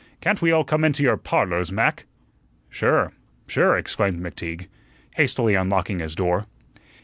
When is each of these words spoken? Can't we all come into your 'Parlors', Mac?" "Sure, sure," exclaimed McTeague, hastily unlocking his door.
Can't 0.19 0.41
we 0.41 0.51
all 0.51 0.63
come 0.63 0.83
into 0.83 1.03
your 1.03 1.15
'Parlors', 1.15 1.71
Mac?" 1.71 2.07
"Sure, 2.71 3.13
sure," 3.45 3.77
exclaimed 3.77 4.19
McTeague, 4.19 4.65
hastily 5.11 5.53
unlocking 5.53 5.99
his 5.99 6.15
door. 6.15 6.47